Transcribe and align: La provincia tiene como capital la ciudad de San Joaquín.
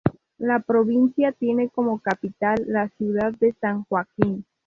La 0.39 0.59
provincia 0.61 1.31
tiene 1.31 1.69
como 1.69 1.99
capital 1.99 2.65
la 2.65 2.89
ciudad 2.89 3.33
de 3.33 3.53
San 3.61 3.83
Joaquín. 3.83 4.45